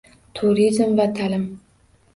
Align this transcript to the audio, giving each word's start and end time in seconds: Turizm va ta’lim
Turizm 0.39 0.97
va 1.01 1.07
ta’lim 1.21 1.47